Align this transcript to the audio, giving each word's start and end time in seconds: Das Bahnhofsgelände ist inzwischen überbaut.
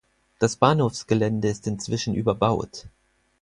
Das 0.39 0.55
Bahnhofsgelände 0.55 1.47
ist 1.47 1.67
inzwischen 1.67 2.15
überbaut. 2.15 2.87